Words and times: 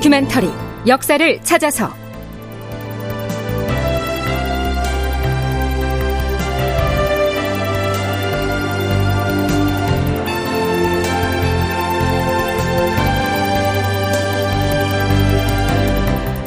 다큐멘터리 0.00 0.50
역사를 0.86 1.42
찾아서 1.42 1.92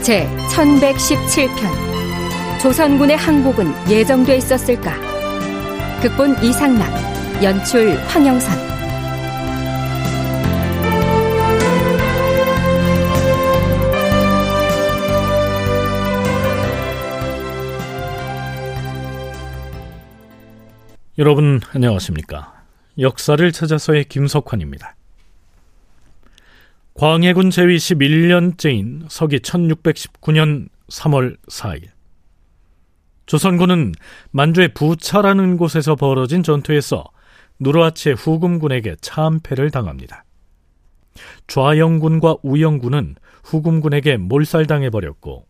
제 0.02 0.28
1117편 0.50 2.60
조선군의 2.60 3.18
항복은 3.18 3.72
예정돼 3.88 4.38
있었을까? 4.38 4.96
극본 6.02 6.44
이상락, 6.44 7.44
연출 7.44 7.96
황영선. 8.08 8.83
여러분 21.20 21.62
안녕하십니까? 21.72 22.64
역사를 22.98 23.52
찾아서의 23.52 24.06
김석환입니다. 24.06 24.96
광해군 26.96 27.52
제위 27.52 27.78
11년째인 27.78 29.06
서기 29.10 29.38
1619년 29.38 30.70
3월 30.90 31.38
4일 31.50 31.90
조선군은 33.28 33.94
만주의 34.32 34.74
부차라는 34.74 35.58
곳에서 35.58 35.96
벌어진 35.96 36.42
전투에서 36.42 37.04
누르하치의 37.60 38.16
후금군에게 38.16 38.96
참패를 39.00 39.70
당합니다. 39.70 40.26
좌영군과 41.46 42.38
우영군은 42.42 43.18
후금군에게 43.44 44.18
몰살당해버렸고 44.18 45.46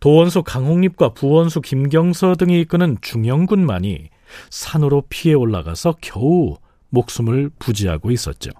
도원수 0.00 0.42
강홍립과 0.42 1.10
부원수 1.10 1.60
김경서 1.60 2.36
등이 2.36 2.60
이끄는 2.60 2.98
중영군만이 3.00 4.10
산으로 4.50 5.04
피해 5.08 5.34
올라가서 5.34 5.96
겨우 6.00 6.56
목숨을 6.90 7.50
부지하고 7.58 8.10
있었죠. 8.10 8.50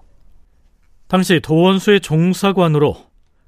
당시 1.07 1.39
도원수의 1.39 2.01
종사관으로 2.01 2.95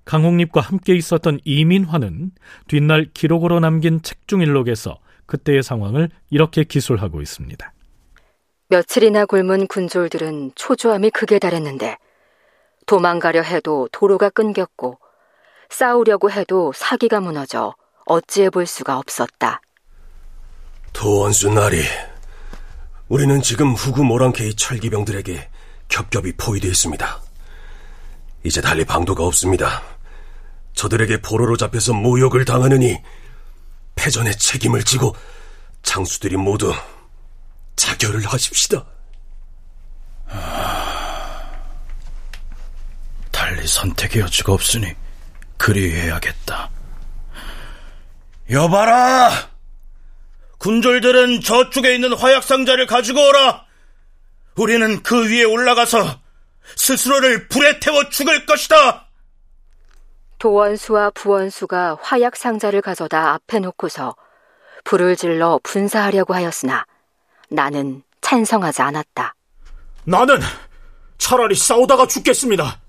강홍립과 0.06 0.62
함께 0.62 0.96
있었던 0.96 1.40
이민화는 1.46 2.32
뒷날 2.68 3.08
기록으로 3.14 3.60
남긴 3.60 4.02
책중일록에서 4.02 4.98
그때의 5.26 5.62
상황을 5.62 6.10
이렇게 6.30 6.64
기술하고 6.64 7.22
있습니다. 7.22 7.74
며칠이나 8.70 9.26
굶은 9.26 9.68
군졸들은 9.68 10.54
초조함이 10.56 11.12
극에 11.12 11.40
달했는데 11.40 11.98
도망가려 12.88 13.42
해도 13.42 13.88
도로가 13.92 14.30
끊겼고 14.30 14.98
싸우려고 15.70 16.32
해도 16.32 16.72
사기가 16.74 17.20
무너져 17.20 17.76
어찌해 18.06 18.50
볼 18.50 18.66
수가 18.66 18.98
없었다. 18.98 19.62
도원수 20.94 21.50
나리, 21.50 21.84
우리는 23.08 23.42
지금 23.42 23.74
후구 23.74 24.04
모랑케이 24.04 24.56
철기병들에게 24.56 25.50
겹겹이 25.88 26.34
포위되어 26.34 26.72
있습니다. 26.72 27.22
이제 28.44 28.62
달리 28.62 28.86
방도가 28.86 29.24
없습니다. 29.26 29.82
저들에게 30.74 31.22
포로로 31.22 31.58
잡혀서 31.58 31.94
모욕을 31.94 32.46
당하느니 32.46 33.02
패전의 33.96 34.38
책임을 34.38 34.84
지고 34.84 35.16
장수들이 35.84 36.38
모두 36.38 36.74
자결을 37.76 38.26
하십시다. 38.26 38.86
달리 43.32 43.68
선택의 43.68 44.22
여지가 44.24 44.54
없으니 44.54 44.94
그리해야겠다. 45.58 46.70
여봐라! 48.52 49.32
군졸들은 50.58 51.40
저쪽에 51.42 51.96
있는 51.96 52.14
화약 52.14 52.44
상자를 52.44 52.86
가지고 52.86 53.30
오라! 53.30 53.66
우리는 54.56 55.02
그 55.04 55.30
위에 55.30 55.44
올라가서 55.44 56.20
스스로를 56.76 57.48
불에 57.48 57.80
태워 57.80 58.10
죽을 58.10 58.46
것이다. 58.46 59.08
도원수와 60.38 61.12
부원수가 61.12 62.00
화약 62.02 62.36
상자를 62.36 62.82
가져다 62.82 63.32
앞에 63.34 63.60
놓고서 63.60 64.16
불을 64.84 65.16
질러 65.16 65.60
분사하려고 65.64 66.34
하였으나 66.34 66.86
나는 67.50 68.04
찬성하지 68.20 68.82
않았다. 68.82 69.34
나는 70.04 70.40
차라리 71.18 71.56
싸우다가 71.56 72.08
죽겠습니다. 72.08 72.82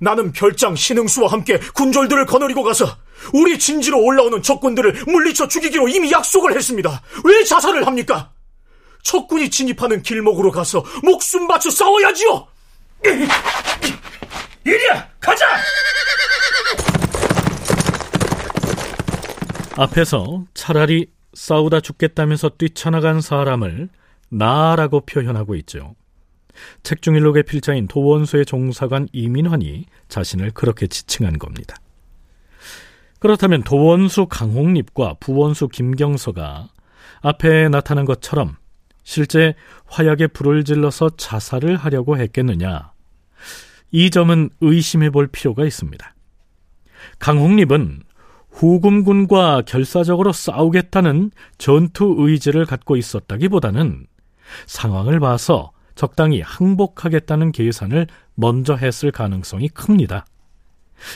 나는 0.00 0.32
별장 0.32 0.76
신흥수와 0.76 1.32
함께 1.32 1.58
군졸들을 1.58 2.26
거느리고 2.26 2.62
가서 2.62 2.96
우리 3.32 3.58
진지로 3.58 4.02
올라오는 4.02 4.42
적군들을 4.42 5.04
물리쳐 5.06 5.48
죽이기로 5.48 5.88
이미 5.88 6.10
약속을 6.10 6.56
했습니다. 6.56 7.02
왜 7.24 7.44
자살을 7.44 7.86
합니까? 7.86 8.32
적군이 9.02 9.50
진입하는 9.50 10.02
길목으로 10.02 10.50
가서 10.50 10.84
목숨 11.02 11.48
바쳐 11.48 11.70
싸워야지요. 11.70 12.46
이리야, 14.64 15.08
가자! 15.20 15.46
앞에서 19.76 20.44
차라리 20.52 21.06
싸우다 21.32 21.80
죽겠다면서 21.80 22.50
뛰쳐나간 22.58 23.20
사람을 23.20 23.88
나라고 24.28 25.00
표현하고 25.06 25.54
있죠. 25.56 25.94
책중일록의 26.82 27.44
필자인 27.44 27.86
도원수의 27.88 28.44
종사관 28.44 29.08
이민환이 29.12 29.86
자신을 30.08 30.50
그렇게 30.50 30.86
지칭한 30.86 31.38
겁니다. 31.38 31.76
그렇다면 33.20 33.62
도원수 33.62 34.26
강홍립과 34.26 35.16
부원수 35.20 35.68
김경서가 35.68 36.68
앞에 37.20 37.68
나타난 37.68 38.04
것처럼 38.04 38.56
실제 39.02 39.54
화약에 39.86 40.26
불을 40.26 40.64
질러서 40.64 41.10
자살을 41.16 41.76
하려고 41.76 42.18
했겠느냐? 42.18 42.92
이 43.90 44.10
점은 44.10 44.50
의심해 44.60 45.10
볼 45.10 45.26
필요가 45.26 45.64
있습니다. 45.64 46.14
강홍립은 47.18 48.02
후금군과 48.50 49.62
결사적으로 49.62 50.32
싸우겠다는 50.32 51.30
전투 51.58 52.16
의지를 52.18 52.66
갖고 52.66 52.96
있었다기보다는 52.96 54.06
상황을 54.66 55.20
봐서 55.20 55.72
적당히 55.94 56.40
항복하겠다는 56.40 57.52
계산을 57.52 58.06
먼저 58.34 58.74
했을 58.74 59.10
가능성이 59.10 59.68
큽니다. 59.68 60.24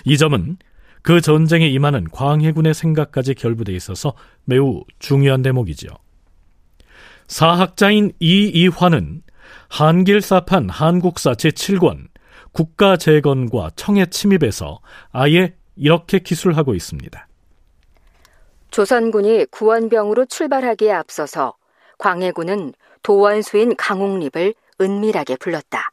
이 0.05 0.17
점은 0.17 0.59
그 1.05 1.21
전쟁에 1.21 1.69
임하는 1.69 2.09
광해군의 2.11 2.73
생각까지 2.73 3.35
결부돼 3.35 3.75
있어서 3.75 4.15
매우 4.45 4.85
중요한 4.99 5.43
대목이지요. 5.43 5.91
사학자인 7.29 8.13
이이화는 8.21 9.23
한길사판 9.69 10.71
한국사 10.71 11.33
제7권 11.33 12.09
국가 12.53 12.97
재건과 12.97 13.73
청해 13.77 14.07
침입에서 14.07 14.81
아예 15.13 15.55
이렇게 15.77 16.21
기술하고 16.21 16.75
있습니다. 16.75 17.29
조선군이 18.71 19.47
구원병으로 19.51 20.25
출발하기에 20.25 20.91
앞서서 20.91 21.55
광해군은 21.99 22.73
도원수인 23.03 23.77
강홍립을 23.77 24.55
은밀하게 24.81 25.37
불렀다. 25.37 25.91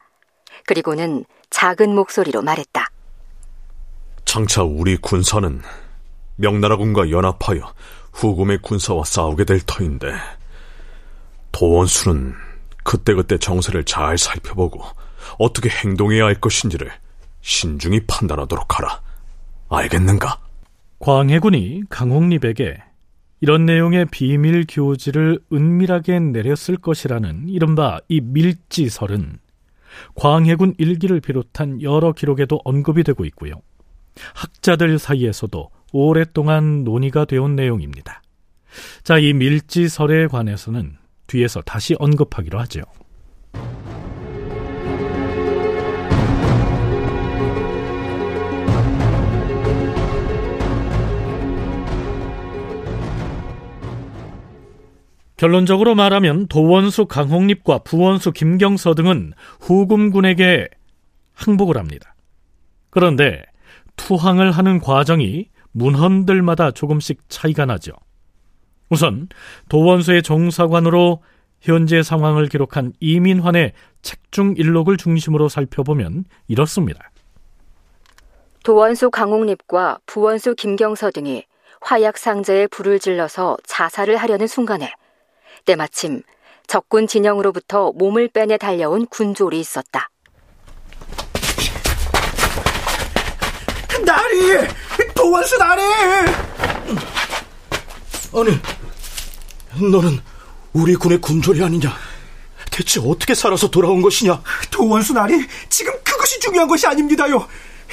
그리고는 0.66 1.26
작은 1.50 1.94
목소리로 1.94 2.44
말했다. 2.44 2.88
장차 4.26 4.64
우리 4.64 4.98
군사는 4.98 5.62
명나라군과 6.38 7.10
연합하여 7.10 7.74
후금의 8.14 8.60
군사와 8.62 9.04
싸우게 9.04 9.46
될 9.46 9.60
터인데 9.66 10.14
도원수는 11.52 12.34
그때그때 12.84 13.38
정세를 13.38 13.84
잘 13.84 14.18
살펴보고 14.18 14.82
어떻게 15.38 15.70
행동해야 15.70 16.26
할 16.26 16.36
것인지를 16.36 16.92
신중히 17.42 18.02
판단하도록 18.08 18.78
하라. 18.78 19.02
알겠는가? 19.70 20.40
광해군이 21.00 21.84
강홍립에게 21.90 22.78
이런 23.40 23.66
내용의 23.66 24.06
비밀 24.12 24.66
교지를 24.70 25.40
은밀하게 25.52 26.20
내렸을 26.20 26.78
것이라는 26.78 27.50
이른바 27.50 28.00
이 28.08 28.22
밀지설은 28.22 29.40
광해군 30.16 30.76
일기를 30.78 31.20
비롯한 31.22 31.82
여러 31.82 32.12
기록에도 32.12 32.62
언급이 32.64 33.04
되고 33.04 33.26
있고요. 33.26 33.56
학자들 34.34 35.00
사이에서도 35.00 35.70
오랫동안 35.94 36.84
논의가 36.84 37.26
되온 37.26 37.56
내용입니다. 37.56 38.22
자, 39.04 39.18
이 39.18 39.34
밀지설에 39.34 40.28
관해서는 40.28 40.98
뒤에서 41.28 41.62
다시 41.62 41.96
언급하기로 42.00 42.60
하죠. 42.60 42.82
결론적으로 55.42 55.96
말하면 55.96 56.46
도원수 56.48 57.08
강홍립과 57.08 57.80
부원수 57.80 58.32
김경서 58.32 58.94
등은 58.94 59.34
후금군에게 59.60 60.68
항복을 61.34 61.78
합니다. 61.78 62.14
그런데 62.92 63.42
투항을 63.96 64.52
하는 64.52 64.80
과정이 64.80 65.48
문헌들마다 65.72 66.72
조금씩 66.72 67.30
차이가 67.30 67.66
나죠. 67.66 67.94
우선 68.90 69.30
도원수의 69.70 70.22
종사관으로 70.22 71.22
현재 71.62 72.04
상황을 72.04 72.48
기록한 72.48 72.92
이민환의 73.00 73.74
책중 74.02 74.56
일록을 74.58 74.98
중심으로 74.98 75.48
살펴보면 75.48 76.26
이렇습니다. 76.48 77.12
도원수 78.64 79.10
강옥립과 79.10 80.00
부원수 80.06 80.56
김경서 80.56 81.12
등이 81.12 81.46
화약 81.82 82.18
상자에 82.18 82.68
불을 82.68 83.00
질러서 83.00 83.58
자살을 83.66 84.18
하려는 84.18 84.46
순간에 84.46 84.94
때마침 85.66 86.22
적군 86.68 87.08
진영으로부터 87.08 87.92
몸을 87.94 88.28
빼내 88.28 88.58
달려온 88.58 89.08
군졸이 89.08 89.60
있었다. 89.60 90.11
도원수 95.14 95.58
나리! 95.58 95.82
아니, 98.34 98.60
너는 99.92 100.20
우리 100.74 100.96
군의 100.96 101.20
군졸이 101.20 101.64
아니냐? 101.64 101.96
대체 102.72 103.00
어떻게 103.04 103.36
살아서 103.36 103.70
돌아온 103.70 104.02
것이냐? 104.02 104.42
도원수 104.70 105.14
나리, 105.14 105.46
지금 105.70 105.94
그것이 106.04 106.40
중요한 106.40 106.68
것이 106.68 106.88
아닙니다요. 106.88 107.48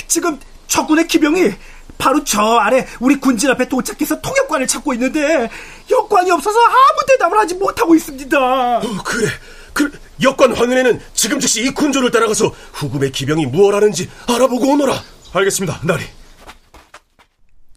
지금 0.07 0.39
적군의 0.69 1.09
기병이 1.09 1.53
바로 1.99 2.23
저 2.23 2.41
아래 2.59 2.87
우리 3.01 3.17
군진 3.17 3.51
앞에 3.51 3.69
도착해서 3.69 4.21
통역관을 4.21 4.69
찾고 4.69 4.95
있는데 4.95 5.51
역관이 5.91 6.31
없어서 6.31 6.59
아무 6.61 7.07
대답을 7.09 7.37
하지 7.39 7.55
못하고 7.55 7.95
있습니다. 7.97 8.39
어, 8.79 9.03
그래. 9.05 9.29
그 9.73 9.91
역관 10.23 10.55
황은혜는 10.55 11.01
지금 11.15 11.39
즉시 11.41 11.63
이 11.65 11.71
군조를 11.71 12.11
따라가서 12.11 12.53
후금의 12.73 13.13
기병이 13.13 13.47
무엇 13.47 13.75
하는지 13.75 14.09
알아보고 14.29 14.73
오너라. 14.73 15.03
알겠습니다, 15.33 15.81
나리. 15.85 16.05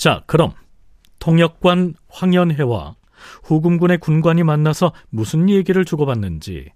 자, 0.01 0.23
그럼 0.25 0.51
통역관 1.19 1.93
황연혜와 2.09 2.95
후금군의 3.43 3.99
군관이 3.99 4.41
만나서 4.41 4.93
무슨 5.11 5.47
얘기를 5.47 5.85
주고받는지 5.85 6.69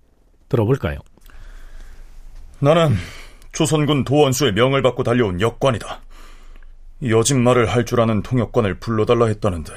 들어볼까요? 0.48 1.00
나는 2.60 2.96
조선군 3.52 4.04
도원수의 4.04 4.54
명을 4.54 4.84
받고 4.84 5.02
달려온 5.02 5.42
역관이다. 5.42 6.02
여진 7.10 7.42
말을 7.42 7.66
할 7.68 7.84
줄 7.84 8.00
아는 8.00 8.22
통역관을 8.22 8.76
불러달라 8.80 9.26
했다는데 9.26 9.74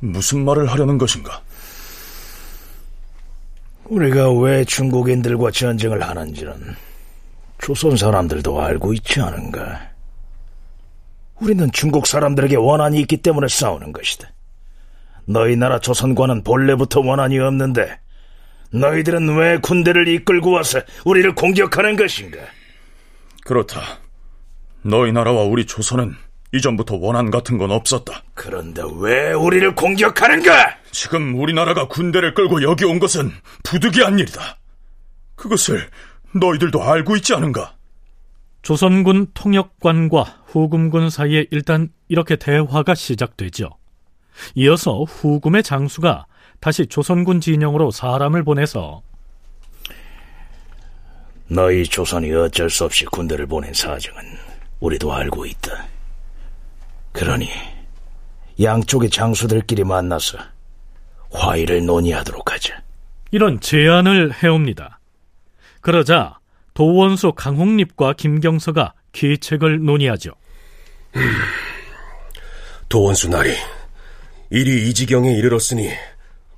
무슨 0.00 0.44
말을 0.44 0.70
하려는 0.70 0.98
것인가? 0.98 1.40
우리가 3.86 4.30
왜 4.30 4.62
중국인들과 4.66 5.52
전쟁을 5.52 6.02
하는지는 6.02 6.52
조선 7.56 7.96
사람들도 7.96 8.60
알고 8.60 8.92
있지 8.92 9.22
않은가? 9.22 9.93
우리는 11.40 11.70
중국 11.72 12.06
사람들에게 12.06 12.56
원한이 12.56 13.00
있기 13.00 13.18
때문에 13.18 13.48
싸우는 13.48 13.92
것이다. 13.92 14.28
너희 15.26 15.56
나라 15.56 15.78
조선과는 15.78 16.44
본래부터 16.44 17.00
원한이 17.00 17.38
없는데 17.38 17.98
너희들은 18.70 19.36
왜 19.36 19.58
군대를 19.58 20.08
이끌고 20.08 20.50
와서 20.50 20.80
우리를 21.04 21.34
공격하는 21.34 21.96
것인가? 21.96 22.38
그렇다. 23.44 23.80
너희 24.82 25.12
나라와 25.12 25.42
우리 25.42 25.66
조선은 25.66 26.14
이전부터 26.52 26.96
원한 26.96 27.30
같은 27.30 27.58
건 27.58 27.70
없었다. 27.70 28.22
그런데 28.34 28.82
왜 29.00 29.32
우리를 29.32 29.74
공격하는가? 29.74 30.76
지금 30.92 31.34
우리나라가 31.40 31.88
군대를 31.88 32.34
끌고 32.34 32.62
여기 32.62 32.84
온 32.84 32.98
것은 32.98 33.32
부득이한 33.64 34.18
일이다. 34.18 34.58
그것을 35.34 35.88
너희들도 36.32 36.82
알고 36.82 37.16
있지 37.16 37.34
않은가? 37.34 37.74
조선군 38.62 39.28
통역관과 39.34 40.43
후금군 40.54 41.10
사이에 41.10 41.46
일단 41.50 41.88
이렇게 42.06 42.36
대화가 42.36 42.94
시작되죠. 42.94 43.70
이어서 44.54 45.02
후금의 45.02 45.64
장수가 45.64 46.26
다시 46.60 46.86
조선군 46.86 47.40
진영으로 47.40 47.90
사람을 47.90 48.44
보내서 48.44 49.02
너희 51.48 51.82
조선이 51.82 52.32
어쩔 52.32 52.70
수 52.70 52.84
없이 52.84 53.04
군대를 53.04 53.46
보낸 53.46 53.74
사정은 53.74 54.22
우리도 54.78 55.12
알고 55.12 55.44
있다. 55.44 55.86
그러니 57.10 57.48
양쪽의 58.62 59.10
장수들끼리 59.10 59.82
만나서 59.82 60.38
화의를 61.32 61.84
논의하도록 61.84 62.52
하자. 62.52 62.80
이런 63.32 63.58
제안을 63.58 64.32
해옵니다. 64.40 65.00
그러자 65.80 66.38
도원수 66.74 67.32
강홍립과 67.32 68.12
김경서가 68.12 68.94
계책을 69.10 69.84
논의하죠. 69.84 70.30
도원수 72.88 73.28
나리, 73.28 73.56
일이 74.50 74.88
이 74.88 74.94
지경에 74.94 75.32
이르렀으니 75.32 75.90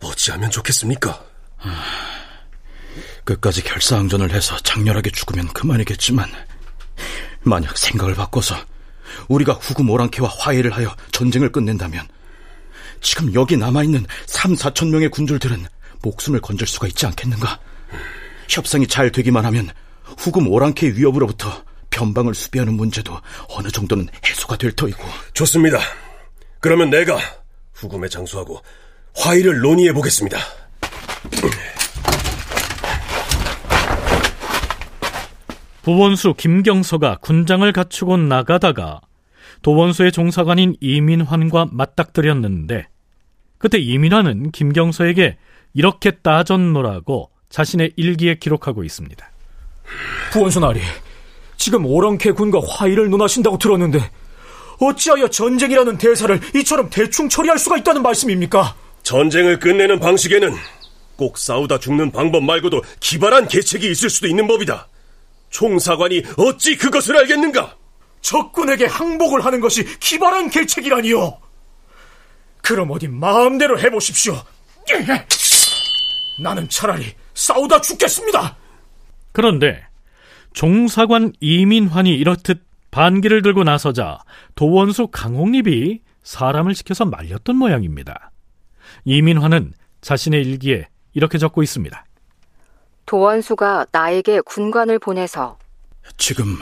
어찌하면 0.02 0.50
좋겠습니까? 0.50 1.24
끝까지 3.24 3.64
결사항전을 3.64 4.32
해서 4.32 4.56
장렬하게 4.58 5.10
죽으면 5.10 5.48
그만이겠지만 5.48 6.30
만약 7.42 7.76
생각을 7.76 8.14
바꿔서 8.14 8.56
우리가 9.28 9.54
후금 9.54 9.90
오랑캐와 9.90 10.28
화해를 10.28 10.72
하여 10.72 10.94
전쟁을 11.12 11.50
끝낸다면 11.52 12.06
지금 13.00 13.34
여기 13.34 13.56
남아있는 13.56 14.06
3, 14.26 14.54
4천 14.54 14.90
명의 14.90 15.08
군졸들은 15.08 15.66
목숨을 16.02 16.40
건질 16.40 16.66
수가 16.66 16.86
있지 16.86 17.06
않겠는가? 17.06 17.58
협상이 18.48 18.86
잘 18.86 19.10
되기만 19.10 19.44
하면 19.46 19.70
후금 20.18 20.48
오랑캐 20.48 20.94
위협으로부터 20.94 21.64
변방을 21.96 22.34
수비하는 22.34 22.74
문제도 22.74 23.18
어느 23.48 23.68
정도는 23.68 24.08
해소가 24.24 24.58
될 24.58 24.72
터이고 24.72 25.02
좋습니다. 25.32 25.78
그러면 26.60 26.90
내가 26.90 27.16
후금에 27.72 28.08
장수하고 28.08 28.60
화의를 29.16 29.60
논의해 29.60 29.92
보겠습니다. 29.94 30.38
부원수 35.82 36.34
김경서가 36.34 37.18
군장을 37.22 37.70
갖추고 37.72 38.16
나가다가 38.16 39.00
도원수의 39.62 40.12
종사관인 40.12 40.76
이민환과 40.80 41.68
맞닥뜨렸는데 41.70 42.88
그때 43.58 43.78
이민환은 43.78 44.50
김경서에게 44.50 45.38
이렇게 45.72 46.10
따졌노라고 46.10 47.30
자신의 47.48 47.92
일기에 47.96 48.34
기록하고 48.34 48.84
있습니다. 48.84 49.30
부원수 50.32 50.60
나리, 50.60 50.80
지금 51.56 51.86
오랑캐 51.86 52.32
군과 52.32 52.60
화의를 52.66 53.10
논하신다고 53.10 53.58
들었는데 53.58 54.10
어찌하여 54.80 55.28
전쟁이라는 55.28 55.98
대사를 55.98 56.40
이처럼 56.54 56.90
대충 56.90 57.28
처리할 57.28 57.58
수가 57.58 57.78
있다는 57.78 58.02
말씀입니까? 58.02 58.74
전쟁을 59.02 59.58
끝내는 59.58 60.00
방식에는 60.00 60.54
꼭 61.16 61.38
싸우다 61.38 61.78
죽는 61.78 62.12
방법 62.12 62.44
말고도 62.44 62.82
기발한 63.00 63.48
계책이 63.48 63.90
있을 63.90 64.10
수도 64.10 64.26
있는 64.28 64.46
법이다. 64.46 64.88
총사관이 65.50 66.24
어찌 66.36 66.76
그것을 66.76 67.16
알겠는가? 67.16 67.76
적군에게 68.20 68.86
항복을 68.86 69.44
하는 69.44 69.60
것이 69.60 69.84
기발한 69.98 70.50
계책이라니요. 70.50 71.38
그럼 72.62 72.90
어디 72.90 73.08
마음대로 73.08 73.78
해보십시오. 73.78 74.36
나는 76.42 76.68
차라리 76.68 77.14
싸우다 77.34 77.80
죽겠습니다. 77.80 78.56
그런데 79.32 79.86
종사관 80.56 81.34
이민환이 81.38 82.14
이렇듯 82.14 82.64
반기를 82.90 83.42
들고 83.42 83.62
나서자 83.62 84.20
도원수 84.54 85.08
강홍립이 85.08 86.00
사람을 86.22 86.74
시켜서 86.74 87.04
말렸던 87.04 87.56
모양입니다. 87.56 88.30
이민환은 89.04 89.74
자신의 90.00 90.42
일기에 90.42 90.88
이렇게 91.12 91.36
적고 91.36 91.62
있습니다. 91.62 92.06
도원수가 93.04 93.86
나에게 93.92 94.40
군관을 94.40 94.98
보내서 94.98 95.58
지금 96.16 96.56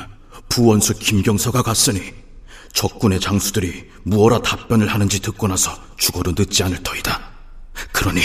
부원수 0.48 0.98
김경서가 0.98 1.62
갔으니 1.62 2.00
적군의 2.72 3.20
장수들이 3.20 3.88
무어라 4.02 4.40
답변을 4.40 4.88
하는지 4.88 5.22
듣고 5.22 5.46
나서 5.46 5.70
죽어도 5.98 6.32
늦지 6.36 6.64
않을 6.64 6.82
터이다. 6.82 7.30
그러니 7.92 8.20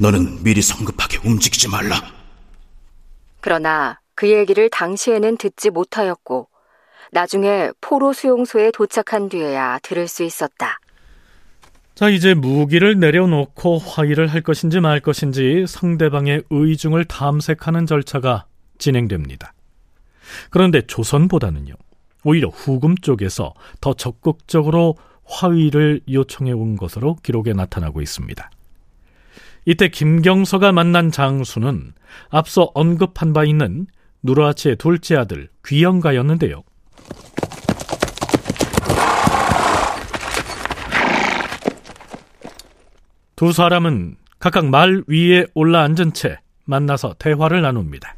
너는 0.00 0.42
미리 0.42 0.62
성급하게 0.62 1.18
움직이지 1.28 1.68
말라. 1.68 2.00
그러나 3.42 4.01
그 4.14 4.30
얘기를 4.30 4.68
당시에는 4.70 5.36
듣지 5.36 5.70
못하였고 5.70 6.48
나중에 7.12 7.70
포로 7.80 8.12
수용소에 8.12 8.70
도착한 8.70 9.28
뒤에야 9.28 9.78
들을 9.82 10.08
수 10.08 10.22
있었다. 10.22 10.78
자, 11.94 12.08
이제 12.08 12.32
무기를 12.32 12.98
내려놓고 12.98 13.78
화의를 13.78 14.26
할 14.26 14.40
것인지 14.40 14.80
말 14.80 15.00
것인지 15.00 15.66
상대방의 15.68 16.44
의중을 16.48 17.04
탐색하는 17.04 17.86
절차가 17.86 18.46
진행됩니다. 18.78 19.52
그런데 20.50 20.80
조선보다는요, 20.86 21.74
오히려 22.24 22.48
후금 22.48 22.96
쪽에서 22.96 23.52
더 23.80 23.92
적극적으로 23.92 24.96
화의를 25.24 26.00
요청해 26.10 26.52
온 26.52 26.76
것으로 26.76 27.16
기록에 27.22 27.52
나타나고 27.52 28.00
있습니다. 28.00 28.50
이때 29.64 29.88
김경서가 29.88 30.72
만난 30.72 31.10
장수는 31.10 31.92
앞서 32.30 32.70
언급한 32.74 33.32
바 33.32 33.44
있는 33.44 33.86
누르하치의 34.22 34.76
둘째 34.76 35.16
아들 35.16 35.48
귀영가였는데요. 35.66 36.62
두 43.36 43.52
사람은 43.52 44.16
각각 44.38 44.66
말 44.66 45.02
위에 45.08 45.46
올라앉은 45.54 46.12
채 46.12 46.38
만나서 46.64 47.14
대화를 47.18 47.62
나눕니다. 47.62 48.16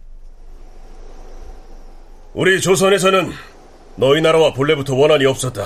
우리 2.34 2.61
조선에서는 2.61 3.30
너희 3.96 4.20
나라와 4.20 4.52
본래부터 4.52 4.94
원한이 4.94 5.25
없었다. 5.25 5.64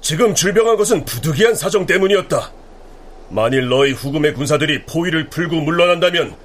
지금 0.00 0.34
질병한 0.34 0.76
것은 0.76 1.04
부득이한 1.04 1.54
사정 1.54 1.86
때문이었다. 1.86 2.52
만일 3.30 3.68
너희 3.68 3.92
후금의 3.92 4.34
군사들이 4.34 4.84
포위를 4.86 5.28
풀고 5.30 5.60
물러난다면 5.60 6.36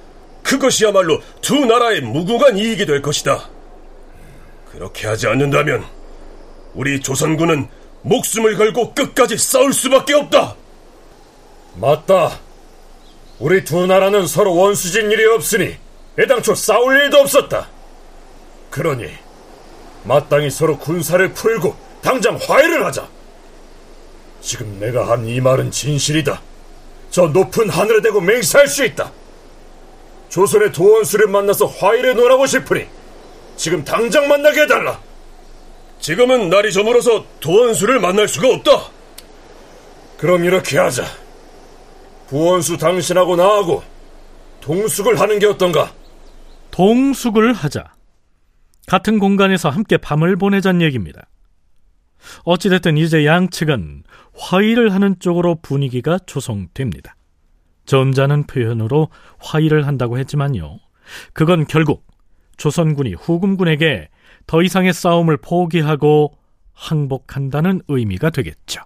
그것이야말로 0.46 1.20
두 1.40 1.66
나라의 1.66 2.02
무궁한 2.02 2.56
이익이 2.56 2.86
될 2.86 3.02
것이다. 3.02 3.48
그렇게 4.70 5.08
하지 5.08 5.26
않는다면 5.26 5.84
우리 6.74 7.00
조선군은 7.00 7.68
목숨을 8.02 8.56
걸고 8.56 8.94
끝까지 8.94 9.36
싸울 9.38 9.72
수밖에 9.72 10.14
없다. 10.14 10.54
맞다. 11.74 12.38
우리 13.40 13.64
두 13.64 13.86
나라는 13.86 14.26
서로 14.28 14.54
원수진 14.54 15.10
일이 15.10 15.24
없으니 15.26 15.76
애당초 16.18 16.54
싸울 16.54 16.96
일도 16.96 17.18
없었다. 17.18 17.68
그러니 18.70 19.10
마땅히 20.04 20.48
서로 20.50 20.78
군사를 20.78 21.32
풀고 21.32 21.74
당장 22.02 22.38
화해를 22.40 22.84
하자. 22.86 23.08
지금 24.40 24.78
내가 24.78 25.10
한 25.10 25.26
이 25.26 25.40
말은 25.40 25.72
진실이다. 25.72 26.40
저 27.10 27.22
높은 27.26 27.68
하늘에 27.68 28.00
대고 28.00 28.20
맹세할 28.20 28.68
수 28.68 28.84
있다. 28.84 29.10
조선의 30.36 30.70
도원수를 30.70 31.28
만나서 31.28 31.64
화해를 31.64 32.14
논하고 32.14 32.44
싶으니 32.44 32.84
지금 33.56 33.82
당장 33.82 34.28
만나게 34.28 34.62
해달라. 34.62 35.00
지금은 35.98 36.50
날이 36.50 36.70
저물어서 36.70 37.24
도원수를 37.40 38.00
만날 38.00 38.28
수가 38.28 38.48
없다. 38.48 38.90
그럼 40.18 40.44
이렇게 40.44 40.76
하자. 40.76 41.04
부원수 42.28 42.76
당신하고 42.76 43.36
나하고 43.36 43.82
동숙을 44.60 45.18
하는 45.18 45.38
게 45.38 45.46
어떤가? 45.46 45.94
동숙을 46.70 47.54
하자. 47.54 47.94
같은 48.86 49.18
공간에서 49.18 49.70
함께 49.70 49.96
밤을 49.96 50.36
보내자는 50.36 50.82
얘기입니다. 50.82 51.30
어찌됐든 52.44 52.98
이제 52.98 53.24
양 53.24 53.48
측은 53.48 54.02
화의를 54.36 54.92
하는 54.92 55.16
쪽으로 55.18 55.60
분위기가 55.62 56.18
조성됩니다. 56.26 57.15
점잖은 57.86 58.44
표현으로 58.44 59.08
화의를 59.38 59.86
한다고 59.86 60.18
했지만요. 60.18 60.78
그건 61.32 61.66
결국 61.66 62.06
조선군이 62.56 63.14
후금군에게 63.14 64.08
더 64.46 64.62
이상의 64.62 64.92
싸움을 64.92 65.36
포기하고 65.38 66.36
항복한다는 66.72 67.80
의미가 67.88 68.30
되겠죠. 68.30 68.82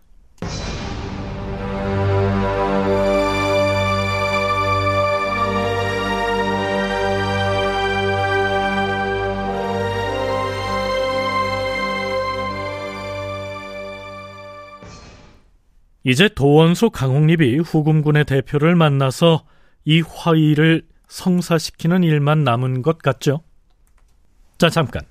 이제 16.04 16.28
도원수 16.28 16.90
강홍립이 16.90 17.58
후금군의 17.58 18.24
대표를 18.24 18.74
만나서 18.74 19.44
이 19.84 20.00
화의를 20.00 20.86
성사시키는 21.08 22.04
일만 22.04 22.44
남은 22.44 22.82
것 22.82 22.98
같죠? 22.98 23.42
자, 24.58 24.70
잠깐. 24.70 25.02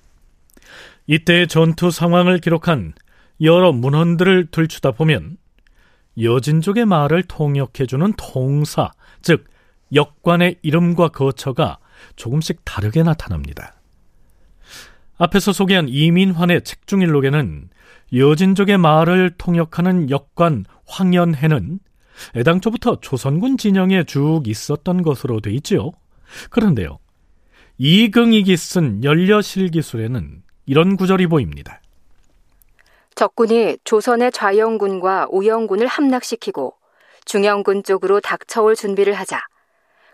이때의 1.07 1.47
전투 1.47 1.91
상황을 1.91 2.39
기록한 2.39 2.93
여러 3.41 3.71
문헌들을 3.71 4.47
들추다 4.51 4.91
보면 4.91 5.37
여진족의 6.21 6.85
말을 6.85 7.23
통역해주는 7.23 8.13
통사, 8.17 8.91
즉 9.21 9.45
역관의 9.93 10.57
이름과 10.61 11.09
거처가 11.09 11.79
조금씩 12.15 12.63
다르게 12.63 13.03
나타납니다. 13.03 13.75
앞에서 15.17 15.51
소개한 15.51 15.87
이민환의 15.89 16.63
책중일록에는 16.63 17.69
여진족의 18.13 18.77
말을 18.77 19.31
통역하는 19.37 20.09
역관 20.09 20.65
황연해는 20.87 21.79
애당초부터 22.35 22.99
조선군 22.99 23.57
진영에 23.57 24.03
쭉 24.03 24.43
있었던 24.45 25.03
것으로 25.03 25.39
돼 25.39 25.51
있지요. 25.51 25.91
그런데요. 26.49 26.99
이긍이기 27.77 28.57
쓴 28.57 29.03
연려실기술에는 29.03 30.43
이런 30.65 30.97
구절이 30.97 31.27
보입니다. 31.27 31.81
적군이 33.15 33.77
조선의 33.83 34.31
좌영군과 34.31 35.27
우영군을 35.31 35.87
함락시키고 35.87 36.73
중영군 37.25 37.83
쪽으로 37.83 38.19
닥쳐올 38.21 38.75
준비를 38.75 39.13
하자 39.13 39.39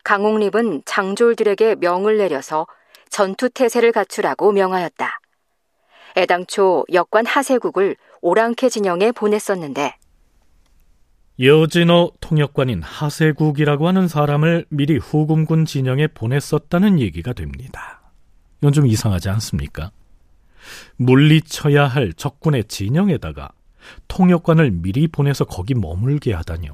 강옥립은 0.04 0.84
장졸들에게 0.86 1.76
명을 1.76 2.18
내려서 2.18 2.68
전투 3.10 3.50
태세를 3.50 3.92
갖추라고 3.92 4.52
명하였다. 4.52 5.20
애당초 6.18 6.86
역관 6.94 7.26
하세국을 7.26 7.98
오랑캐 8.22 8.70
진영에 8.70 9.12
보냈었는데 9.12 9.96
여진어 11.40 12.12
통역관인 12.22 12.82
하세국이라고 12.82 13.88
하는 13.88 14.08
사람을 14.08 14.66
미리 14.70 14.98
후금군 14.98 15.66
진영에 15.66 16.08
보냈었다는 16.08 17.00
얘기가 17.00 17.34
됩니다. 17.34 18.02
이건 18.62 18.72
좀 18.72 18.88
이상하지 18.88 19.30
않습니까? 19.30 19.92
물리쳐야 20.96 21.86
할 21.88 22.14
적군의 22.14 22.64
진영에다가 22.66 23.50
통역관을 24.08 24.72
미리 24.72 25.08
보내서 25.08 25.44
거기 25.44 25.74
머물게 25.74 26.34
하다니요. 26.34 26.72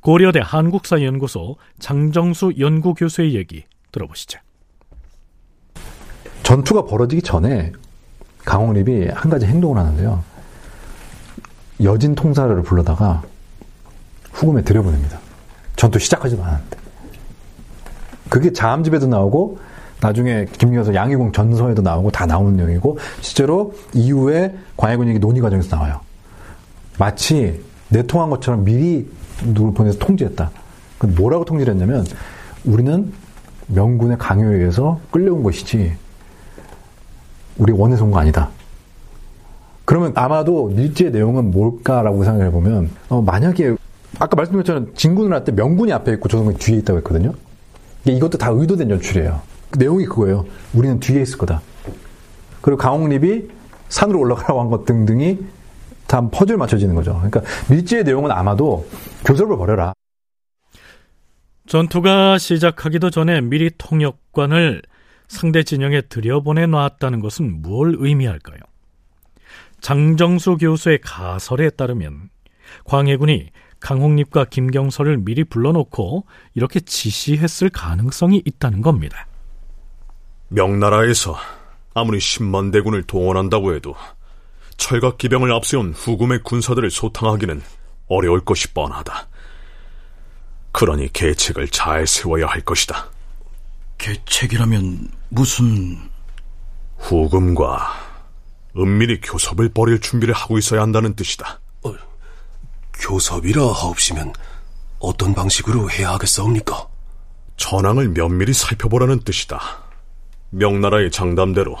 고려대 0.00 0.40
한국사연구소 0.42 1.56
장정수 1.78 2.54
연구교수의 2.58 3.36
얘기 3.36 3.64
들어보시죠. 3.92 4.40
전투가 6.42 6.86
벌어지기 6.86 7.22
전에 7.22 7.72
강홍립이 8.48 9.08
한 9.08 9.30
가지 9.30 9.44
행동을 9.44 9.76
하는데요. 9.76 10.22
여진 11.82 12.14
통사를 12.14 12.62
불러다가 12.62 13.22
후금에 14.32 14.62
들여보냅니다. 14.62 15.18
전투 15.76 15.98
시작하지도 15.98 16.42
않았는데. 16.42 16.78
그게 18.30 18.52
자암집에도 18.54 19.06
나오고 19.06 19.58
나중에 20.00 20.46
김여서 20.46 20.94
양희공 20.94 21.32
전서에도 21.32 21.82
나오고 21.82 22.10
다 22.10 22.24
나오는 22.24 22.56
내용이고 22.56 22.98
실제로 23.20 23.74
이후에 23.92 24.54
광해군 24.78 25.08
얘기 25.08 25.18
논의 25.18 25.42
과정에서 25.42 25.76
나와요. 25.76 26.00
마치 26.98 27.62
내통한 27.90 28.30
것처럼 28.30 28.64
미리 28.64 29.10
누굴 29.44 29.74
보내서 29.74 29.98
통지했다. 29.98 30.50
그 30.96 31.06
뭐라고 31.06 31.44
통지를 31.44 31.74
했냐면 31.74 32.06
우리는 32.64 33.12
명군의 33.66 34.16
강요에 34.16 34.56
의해서 34.56 35.00
끌려온 35.10 35.42
것이지 35.42 35.96
우리 37.58 37.72
원해서 37.72 38.04
온 38.04 38.10
거 38.10 38.18
아니다. 38.18 38.48
그러면 39.84 40.12
아마도 40.16 40.66
밀지의 40.68 41.10
내용은 41.10 41.50
뭘까라고 41.50 42.22
생각해 42.24 42.50
보면 42.50 42.90
어, 43.08 43.22
만약에 43.22 43.74
아까 44.18 44.36
말씀드린 44.36 44.62
것처럼 44.62 44.94
진군을 44.94 45.32
할 45.34 45.44
때 45.44 45.52
명군이 45.52 45.92
앞에 45.92 46.12
있고 46.14 46.28
조선군이 46.28 46.58
뒤에 46.58 46.78
있다고 46.78 46.98
했거든요. 46.98 47.32
이것도 48.04 48.38
다 48.38 48.50
의도된 48.50 48.90
연출이에요. 48.90 49.40
그 49.70 49.78
내용이 49.78 50.04
그거예요. 50.06 50.44
우리는 50.74 50.98
뒤에 51.00 51.22
있을 51.22 51.38
거다. 51.38 51.60
그리고 52.60 52.78
강홍립이 52.78 53.48
산으로 53.88 54.20
올라가라고 54.20 54.60
한 54.60 54.70
것 54.70 54.84
등등이 54.84 55.38
다 56.06 56.26
퍼즐 56.30 56.56
맞춰지는 56.56 56.94
거죠. 56.94 57.14
그러니까 57.14 57.42
밀지의 57.70 58.04
내용은 58.04 58.30
아마도 58.30 58.86
교섭을 59.24 59.56
벌여라. 59.56 59.92
전투가 61.66 62.38
시작하기도 62.38 63.10
전에 63.10 63.40
미리 63.42 63.70
통역관을 63.76 64.82
상대 65.28 65.62
진영에 65.62 66.02
들여보내 66.02 66.66
놨다는 66.66 67.20
것은 67.20 67.62
뭘 67.62 67.94
의미할까요? 67.98 68.58
장정수 69.80 70.56
교수의 70.56 71.00
가설에 71.02 71.70
따르면 71.70 72.30
광해군이 72.84 73.50
강홍립과 73.80 74.46
김경설을 74.46 75.18
미리 75.18 75.44
불러놓고 75.44 76.26
이렇게 76.54 76.80
지시했을 76.80 77.68
가능성이 77.68 78.42
있다는 78.44 78.82
겁니다. 78.82 79.28
명나라에서 80.48 81.36
아무리 81.94 82.18
10만 82.18 82.72
대군을 82.72 83.04
동원한다고 83.04 83.74
해도 83.74 83.94
철갑 84.76 85.18
기병을 85.18 85.52
앞세운 85.52 85.92
후금의 85.92 86.42
군사들을 86.42 86.90
소탕하기는 86.90 87.60
어려울 88.08 88.44
것이 88.44 88.72
뻔하다. 88.72 89.28
그러니 90.72 91.12
계책을 91.12 91.68
잘 91.68 92.06
세워야 92.06 92.46
할 92.46 92.62
것이다. 92.62 93.10
계책이라면 93.98 95.17
무슨... 95.28 95.98
후금과 96.98 98.08
은밀히 98.76 99.20
교섭을 99.20 99.70
벌일 99.70 100.00
준비를 100.00 100.34
하고 100.34 100.58
있어야 100.58 100.82
한다는 100.82 101.14
뜻이다. 101.14 101.60
어, 101.84 101.94
교섭이라 102.94 103.62
하옵시면 103.62 104.32
어떤 104.98 105.34
방식으로 105.34 105.90
해야 105.90 106.10
하겠사옵니까? 106.10 106.88
전황을 107.56 108.08
면밀히 108.10 108.52
살펴보라는 108.52 109.20
뜻이다. 109.20 109.60
명나라의 110.50 111.10
장담대로 111.10 111.76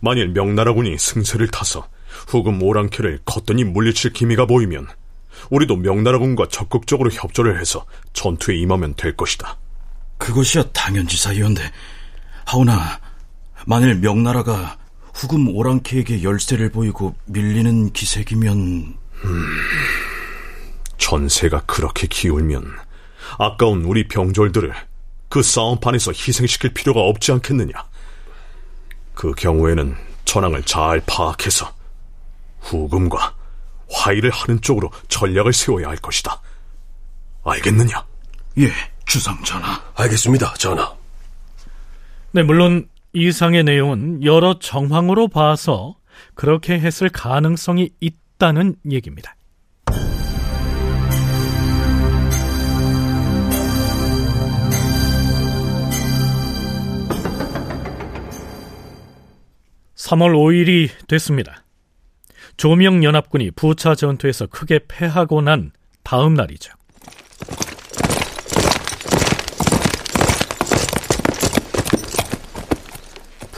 만일 0.00 0.28
명나라군이 0.28 0.98
승세를 0.98 1.48
타서 1.48 1.88
후금 2.28 2.62
오랑캐를 2.62 3.20
거뜬히 3.24 3.64
물리칠 3.64 4.12
기미가 4.12 4.46
보이면 4.46 4.86
우리도 5.50 5.76
명나라군과 5.76 6.48
적극적으로 6.48 7.10
협조를 7.10 7.60
해서 7.60 7.86
전투에 8.12 8.56
임하면 8.56 8.94
될 8.94 9.16
것이다. 9.16 9.56
그것이야 10.18 10.64
당연지사이온데 10.72 11.62
하오나 12.48 12.98
만일 13.66 13.96
명나라가 13.96 14.78
후금 15.12 15.54
오랑캐에게 15.54 16.22
열세를 16.22 16.70
보이고 16.70 17.14
밀리는 17.26 17.92
기색이면 17.92 18.56
음, 18.56 19.46
전세가 20.96 21.64
그렇게 21.66 22.06
기울면 22.06 22.64
아까운 23.38 23.84
우리 23.84 24.08
병졸들을 24.08 24.72
그 25.28 25.42
싸움판에서 25.42 26.12
희생시킬 26.12 26.72
필요가 26.72 27.00
없지 27.00 27.32
않겠느냐. 27.32 27.74
그 29.12 29.32
경우에는 29.32 29.94
전황을 30.24 30.62
잘 30.62 31.02
파악해서 31.06 31.70
후금과 32.60 33.34
화의를 33.90 34.30
하는 34.30 34.58
쪽으로 34.62 34.90
전략을 35.08 35.52
세워야 35.52 35.88
할 35.88 35.96
것이다. 35.98 36.40
알겠느냐? 37.44 38.06
예, 38.58 38.72
주상 39.04 39.42
전하. 39.44 39.78
알겠습니다, 39.96 40.54
전하. 40.54 40.97
네, 42.30 42.42
물론 42.42 42.88
이상의 43.14 43.64
내용은 43.64 44.22
여러 44.22 44.58
정황으로 44.58 45.28
봐서 45.28 45.96
그렇게 46.34 46.78
했을 46.78 47.08
가능성이 47.08 47.90
있다는 48.00 48.76
얘기입니다. 48.90 49.34
(3월 59.96 60.32
5일이) 60.32 60.90
됐습니다. 61.06 61.64
조명연합군이 62.58 63.52
부차 63.52 63.94
전투에서 63.94 64.46
크게 64.46 64.80
패하고 64.86 65.40
난 65.40 65.70
다음 66.02 66.34
날이죠. 66.34 66.77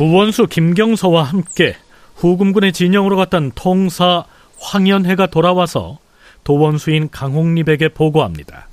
부원수 0.00 0.46
김경서와 0.46 1.24
함께 1.24 1.76
후금군의 2.16 2.72
진영으로 2.72 3.16
갔던 3.16 3.52
통사 3.54 4.24
황연해가 4.58 5.26
돌아와서 5.26 5.98
도원수인 6.42 7.10
강홍립에게 7.10 7.90
보고합니다. 7.90 8.66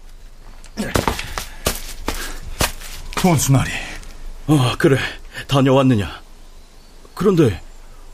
부원수나리. 3.17 3.69
아, 4.47 4.75
그래. 4.79 4.97
다녀왔느냐? 5.49 6.09
그런데 7.13 7.59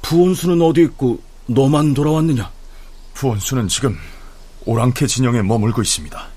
부원수는 0.01 0.59
어디 0.63 0.81
있고 0.81 1.21
너만 1.45 1.93
돌아왔느냐? 1.93 2.49
부원수는 3.13 3.67
지금 3.67 3.95
오랑캐 4.65 5.05
진영에 5.05 5.43
머물고 5.43 5.83
있습니다. 5.83 6.27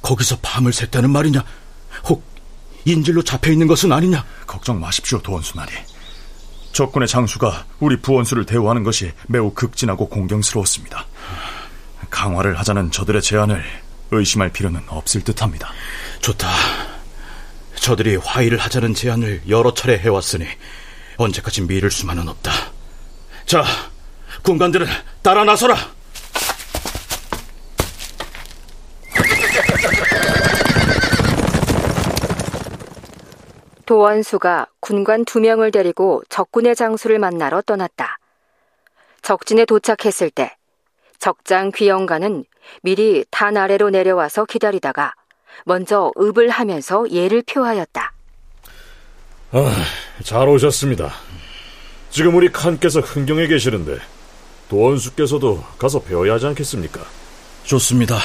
거기서 0.00 0.38
밤을 0.40 0.72
샜다는 0.72 1.10
말이냐? 1.10 1.44
혹 2.08 2.24
인질로 2.86 3.22
잡혀 3.22 3.52
있는 3.52 3.66
것은 3.66 3.92
아니냐? 3.92 4.24
걱정 4.46 4.80
마십시오, 4.80 5.20
도원수나리. 5.20 5.91
적군의 6.72 7.08
장수가 7.08 7.66
우리 7.80 7.96
부원수를 7.96 8.46
대우하는 8.46 8.82
것이 8.82 9.12
매우 9.28 9.52
극진하고 9.52 10.08
공경스러웠습니다. 10.08 11.06
강화를 12.10 12.58
하자는 12.58 12.90
저들의 12.90 13.22
제안을 13.22 13.64
의심할 14.10 14.50
필요는 14.50 14.82
없을 14.88 15.22
듯합니다. 15.22 15.70
좋다. 16.20 16.48
저들이 17.76 18.16
화의를 18.16 18.58
하자는 18.58 18.94
제안을 18.94 19.42
여러 19.48 19.74
차례 19.74 19.98
해왔으니 19.98 20.46
언제까지 21.16 21.62
미룰 21.62 21.90
수만은 21.90 22.28
없다. 22.28 22.52
자, 23.46 23.64
군관들은 24.42 24.86
따라 25.22 25.44
나서라. 25.44 25.76
도원수가 33.86 34.66
군관 34.80 35.24
두 35.24 35.40
명을 35.40 35.70
데리고 35.70 36.22
적군의 36.28 36.76
장수를 36.76 37.18
만나러 37.18 37.62
떠났다. 37.62 38.18
적진에 39.22 39.64
도착했을 39.64 40.30
때 40.30 40.56
적장 41.18 41.70
귀영가는 41.70 42.44
미리 42.82 43.24
단 43.30 43.56
아래로 43.56 43.90
내려와서 43.90 44.44
기다리다가 44.44 45.14
먼저 45.64 46.10
읍을 46.18 46.48
하면서 46.48 47.08
예를 47.10 47.42
표하였다. 47.42 48.12
아, 49.52 49.84
잘 50.24 50.48
오셨습니다. 50.48 51.12
지금 52.10 52.34
우리 52.34 52.50
칸께서 52.50 53.00
흥경에 53.00 53.46
계시는데 53.46 53.98
도원수께서도 54.68 55.62
가서 55.78 56.00
배워야 56.00 56.34
하지 56.34 56.46
않겠습니까? 56.46 57.00
좋습니다. 57.64 58.18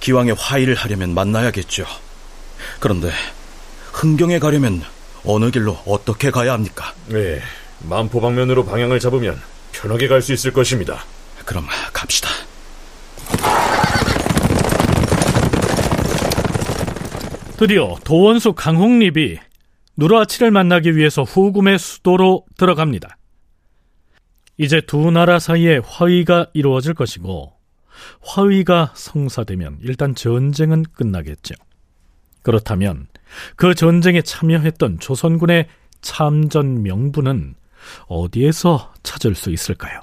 기왕에 0.00 0.32
화의를 0.32 0.74
하려면 0.74 1.14
만나야겠죠. 1.14 1.84
그런데 2.78 3.10
흥경에 3.92 4.38
가려면 4.38 4.82
어느 5.24 5.50
길로 5.50 5.78
어떻게 5.86 6.30
가야 6.30 6.52
합니까? 6.52 6.94
네, 7.08 7.40
만포 7.88 8.20
방면으로 8.20 8.64
방향을 8.64 9.00
잡으면 9.00 9.40
편하게 9.72 10.08
갈 10.08 10.22
수 10.22 10.32
있을 10.32 10.52
것입니다. 10.52 11.04
그럼 11.44 11.66
갑시다. 11.92 12.28
드디어 17.56 17.96
도원수 18.04 18.54
강홍립이 18.54 19.38
누라치를 19.96 20.50
만나기 20.50 20.96
위해서 20.96 21.22
후금의 21.22 21.78
수도로 21.78 22.46
들어갑니다. 22.56 23.18
이제 24.56 24.80
두 24.80 25.10
나라 25.10 25.38
사이에 25.38 25.78
화의가 25.84 26.46
이루어질 26.54 26.94
것이고 26.94 27.52
화의가 28.22 28.92
성사되면 28.94 29.78
일단 29.82 30.14
전쟁은 30.14 30.84
끝나겠죠. 30.94 31.54
그렇다면 32.42 33.08
그 33.56 33.74
전쟁에 33.74 34.22
참여했던 34.22 34.98
조선군의 35.00 35.66
참전 36.00 36.82
명부는 36.82 37.54
어디에서 38.06 38.92
찾을 39.02 39.34
수 39.34 39.50
있을까요? 39.50 40.00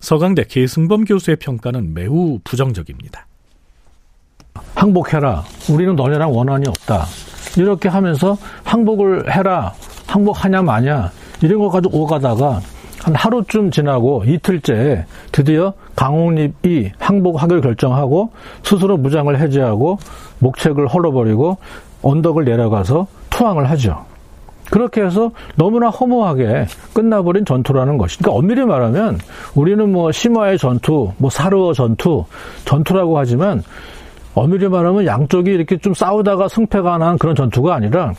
서강대 0.00 0.44
계승범 0.44 1.04
교수의 1.04 1.36
평가는 1.36 1.94
매우 1.94 2.38
부정적입니다. 2.44 3.26
항복해라. 4.74 5.44
우리는 5.70 5.96
너네랑 5.96 6.34
원한이 6.34 6.68
없다. 6.68 7.06
이렇게 7.56 7.88
하면서 7.88 8.36
항복을 8.64 9.34
해라. 9.34 9.74
항복하냐 10.06 10.62
마냐. 10.62 11.10
이런 11.42 11.58
거 11.58 11.68
가지고 11.68 12.02
오가다가 12.02 12.60
한 13.02 13.14
하루쯤 13.14 13.70
지나고 13.70 14.24
이틀째 14.26 15.06
드디어 15.32 15.72
강홍립이 15.96 16.92
항복하기를 16.98 17.62
결정하고 17.62 18.30
스스로 18.62 18.98
무장을 18.98 19.38
해제하고 19.40 19.98
목책을 20.40 20.86
헐어버리고 20.86 21.56
언덕을 22.02 22.44
내려가서 22.44 23.06
투항을 23.30 23.70
하죠. 23.70 24.04
그렇게 24.70 25.02
해서 25.02 25.32
너무나 25.56 25.88
허무하게 25.88 26.66
끝나버린 26.94 27.44
전투라는 27.44 27.98
것이. 27.98 28.18
그러니까 28.18 28.38
엄밀히 28.38 28.64
말하면 28.64 29.18
우리는 29.54 29.90
뭐 29.90 30.12
심화의 30.12 30.58
전투, 30.58 31.12
뭐 31.18 31.28
사르어 31.28 31.72
전투, 31.72 32.24
전투라고 32.64 33.18
하지만 33.18 33.62
엄밀히 34.34 34.68
말하면 34.68 35.06
양쪽이 35.06 35.50
이렇게 35.50 35.76
좀 35.76 35.92
싸우다가 35.92 36.48
승패가 36.48 36.98
난 36.98 37.18
그런 37.18 37.34
전투가 37.34 37.74
아니라 37.74 38.12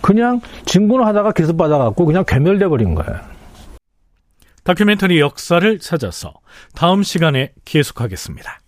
그냥 0.00 0.40
진군을 0.64 1.06
하다가 1.06 1.32
기습받아갖고 1.32 2.06
그냥 2.06 2.24
괴멸돼 2.26 2.68
버린 2.68 2.94
거예요. 2.94 3.20
다큐멘터리 4.64 5.20
역사를 5.20 5.78
찾아서 5.78 6.32
다음 6.74 7.02
시간에 7.02 7.52
계속하겠습니다. 7.64 8.60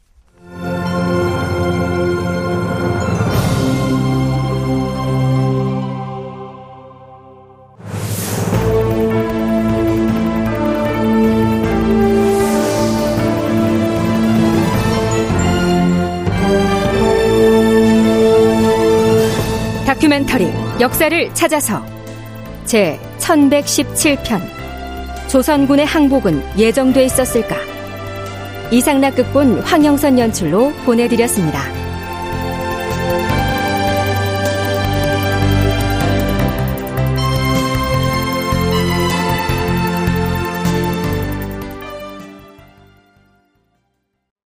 다큐멘터리 20.11 20.53
역사를 20.81 21.35
찾아서 21.35 21.85
제 22.65 22.99
1117편 23.19 24.41
조선군의 25.29 25.87
항복은 25.87 26.59
예정돼 26.59 27.05
있었을까 27.05 27.57
이상락 28.73 29.15
극본 29.15 29.61
황영선 29.61 30.19
연출로 30.19 30.73
보내드렸습니다. 30.85 31.80